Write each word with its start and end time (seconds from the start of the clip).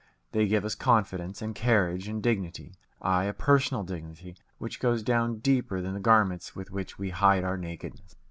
They 0.31 0.47
give 0.47 0.65
us 0.65 0.73
confidence 0.73 1.43
and 1.43 1.53
carriage 1.53 2.07
and 2.07 2.23
dignity 2.23 2.73
ay, 3.03 3.25
a 3.25 3.33
personal 3.33 3.83
dignity 3.83 4.35
which 4.57 4.79
goes 4.79 5.03
down 5.03 5.37
deeper 5.37 5.79
than 5.79 5.93
the 5.93 5.99
garments 5.99 6.55
with 6.55 6.71
which 6.71 6.97
we 6.97 7.11
hide 7.11 7.43
our 7.43 7.55
nakedness. 7.55 8.15